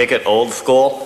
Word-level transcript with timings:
kick 0.00 0.12
it 0.12 0.26
old 0.26 0.50
school? 0.50 1.04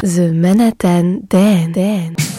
The 0.00 0.32
Manhattan 0.32 1.26
Dan 1.28 1.72
Dan. 1.72 2.31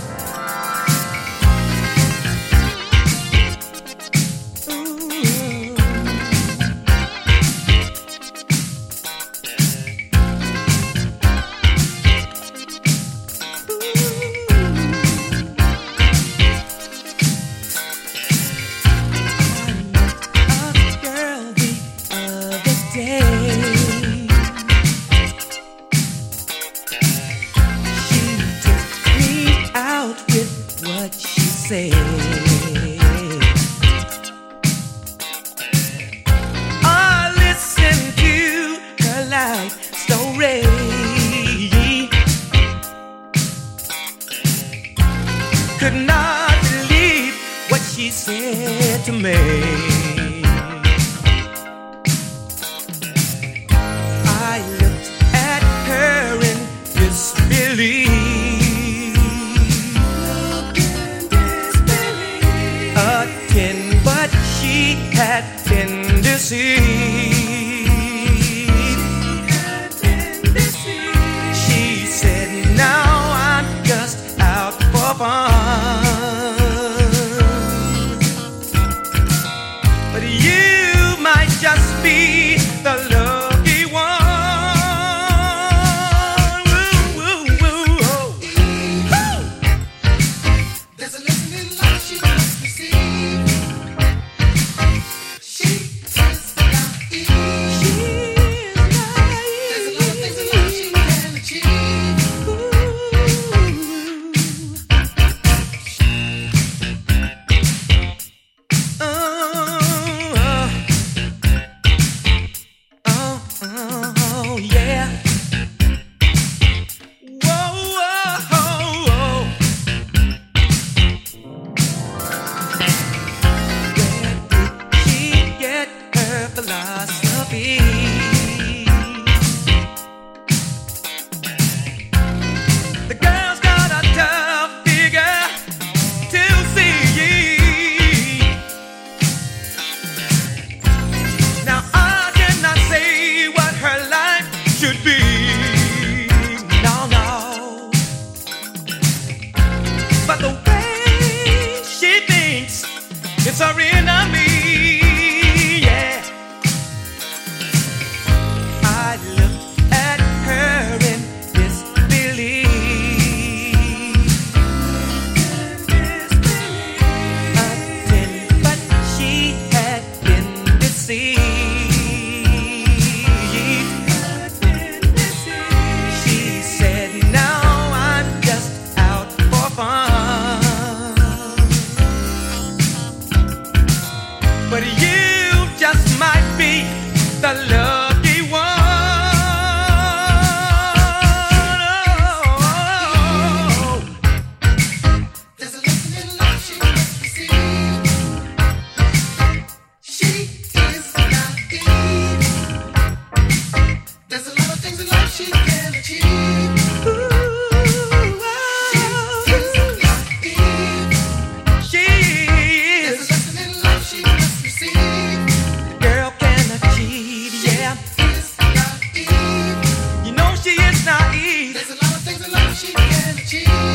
do 223.54 223.93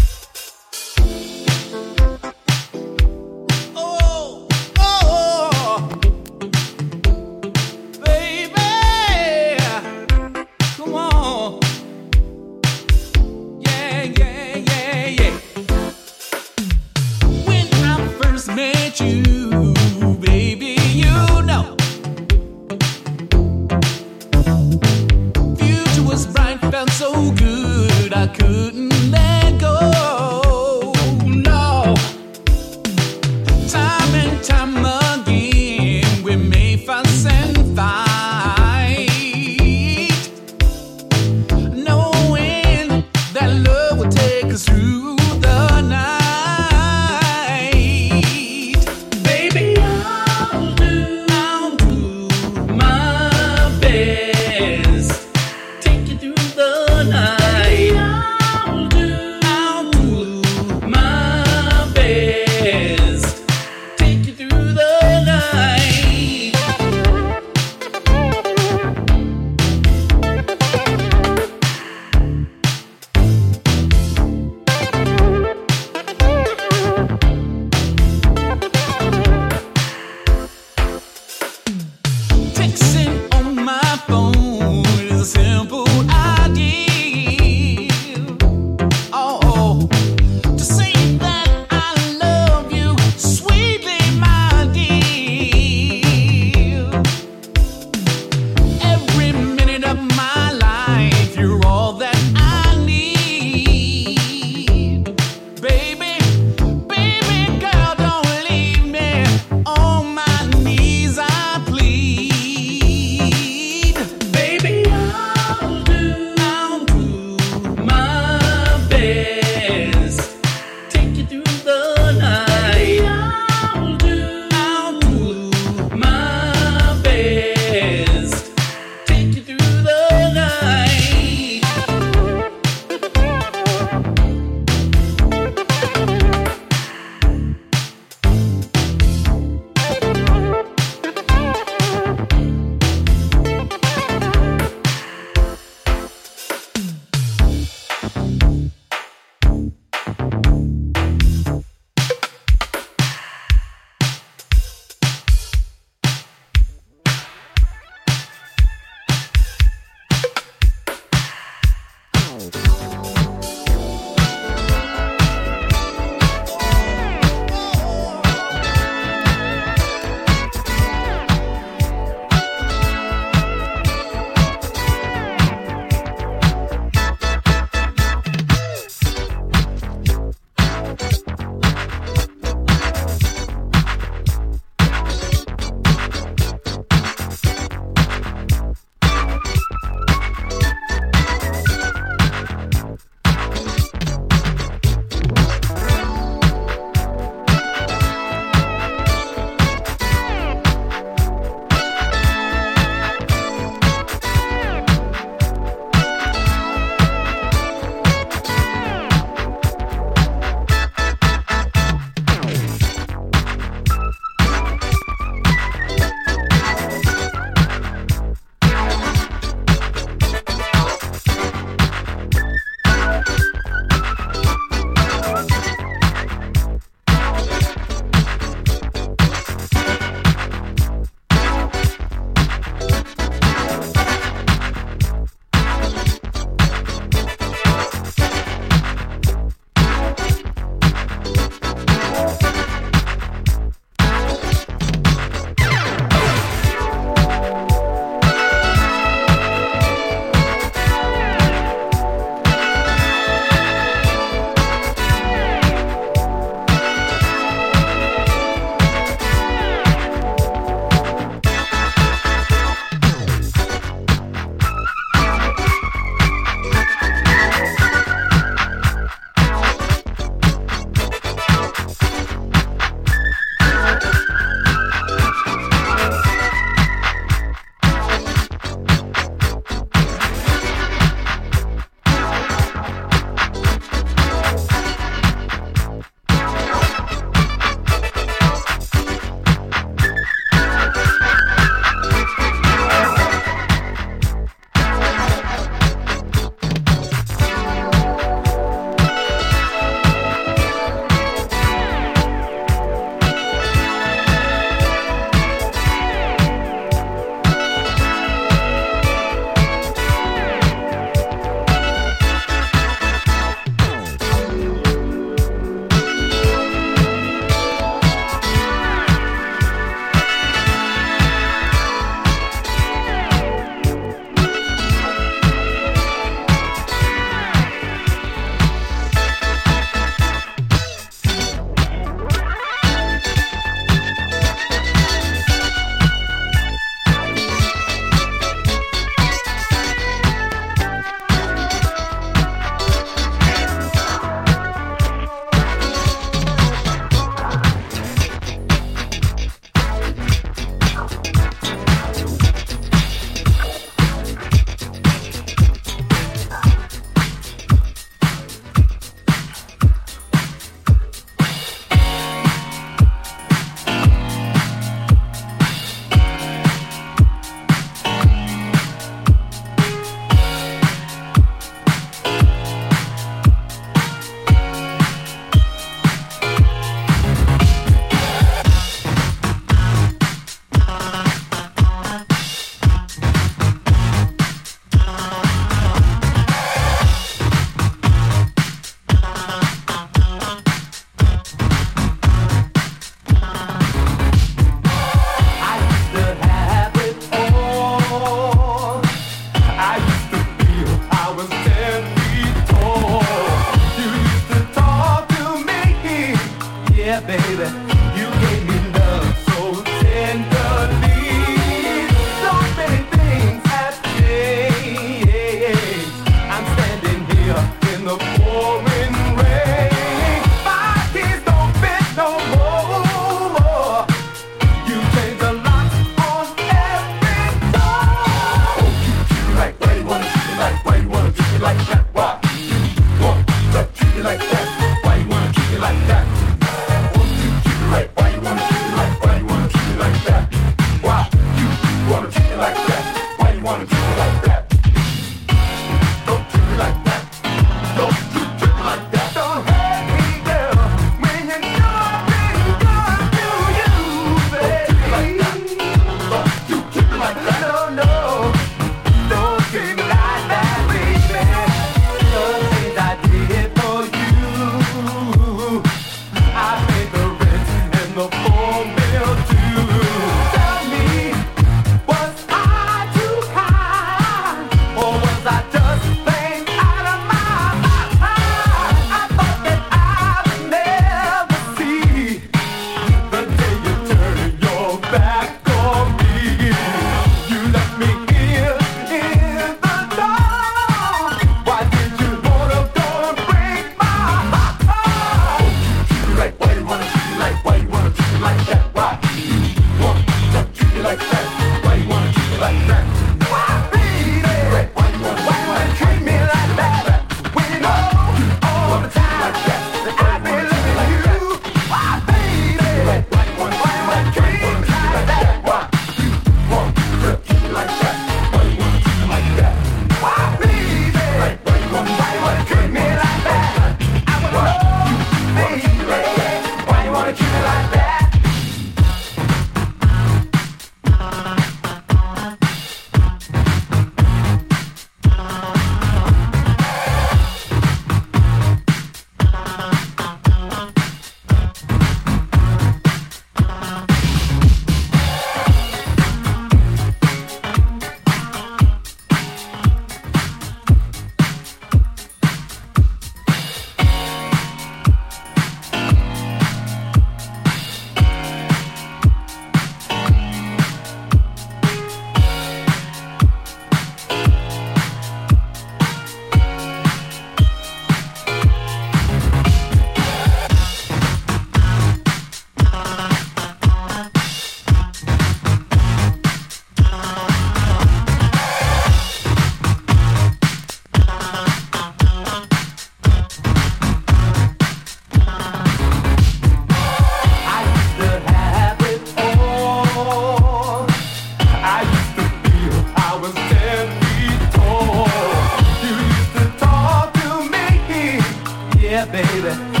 like 599.11 599.29
that? 599.33 600.00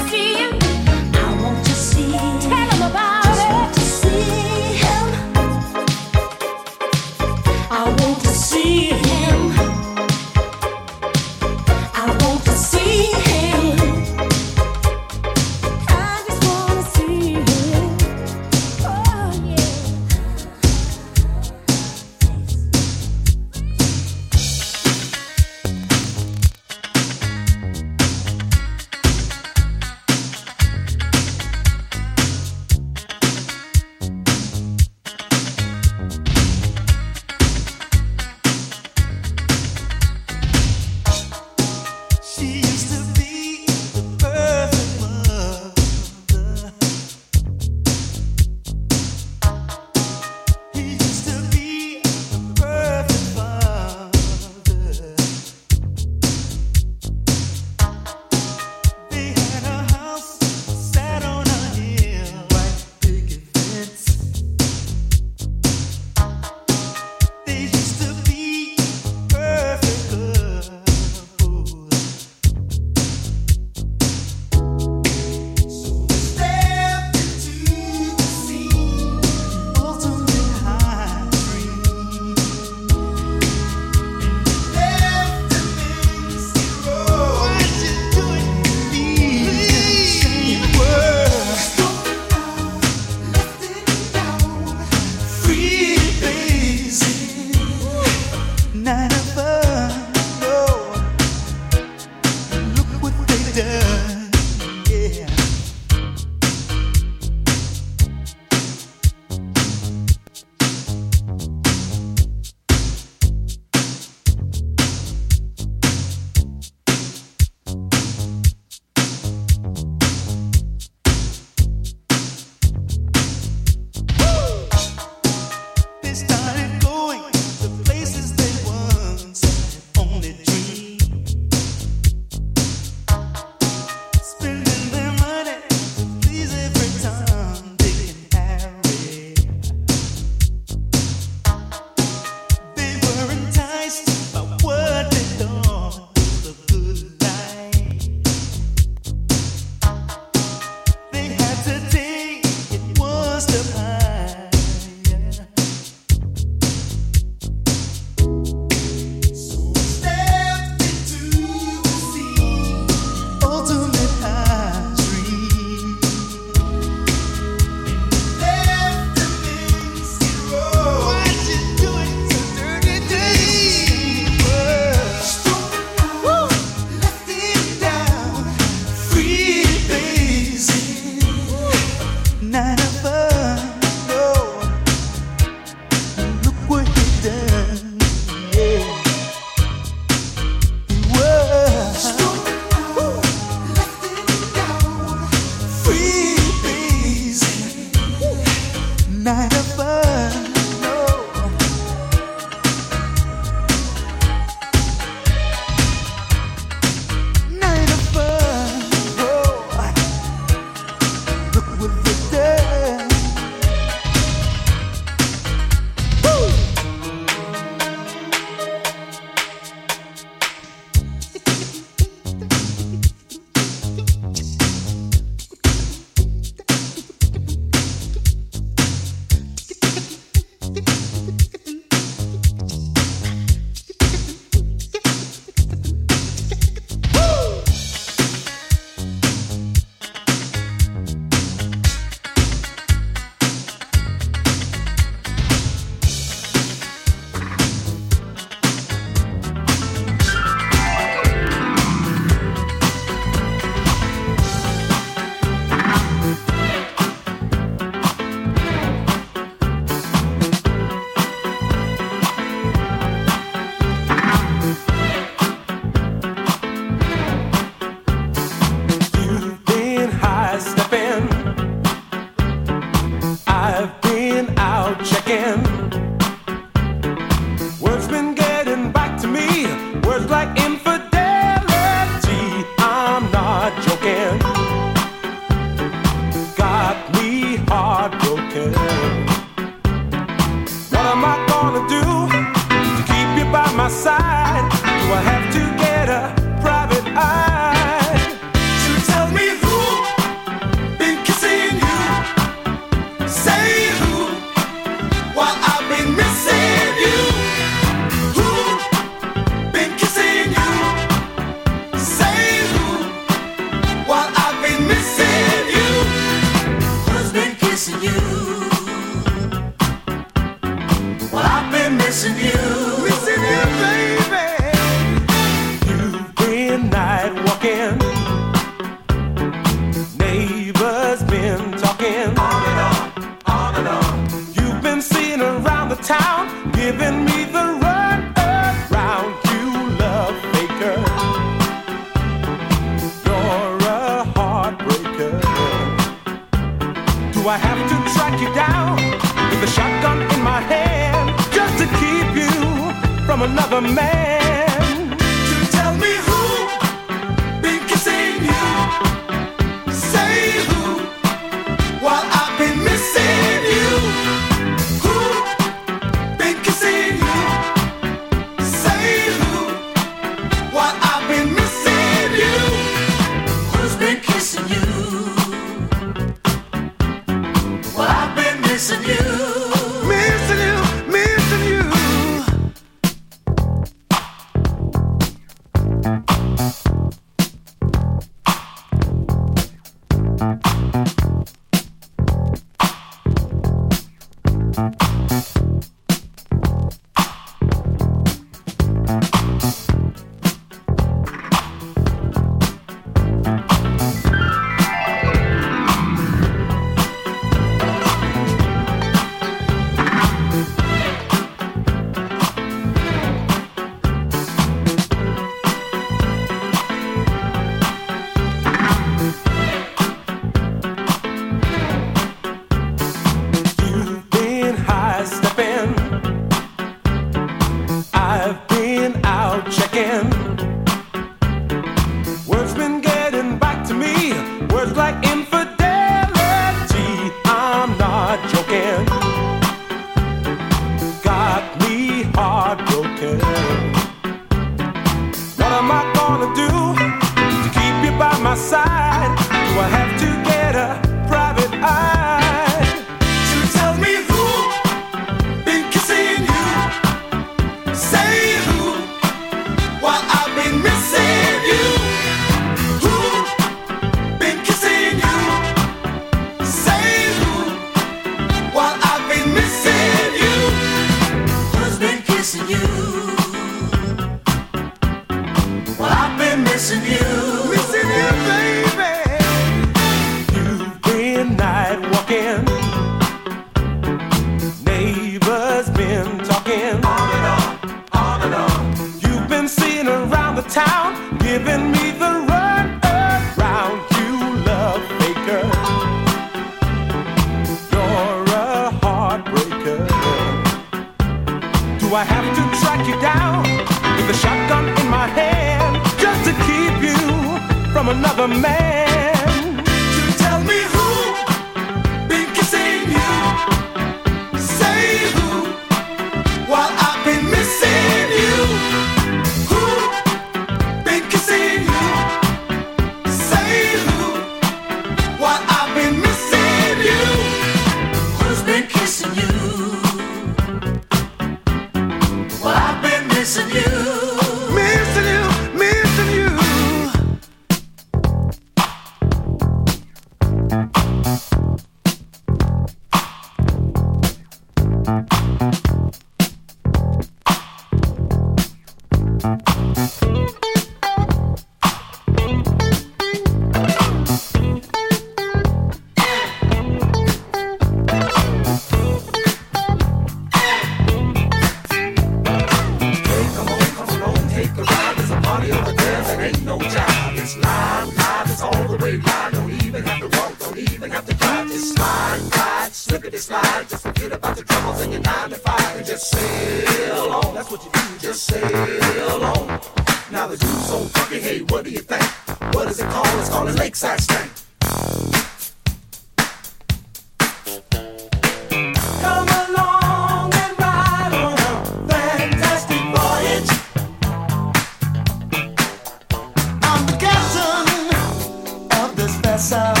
Of 599.61 600.00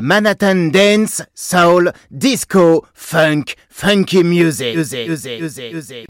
Manhattan 0.00 0.70
Dance, 0.70 1.20
Soul, 1.34 1.90
Disco, 2.16 2.86
Funk, 2.94 3.56
Funky 3.68 4.22
Music. 4.22 4.76
music 4.76 6.06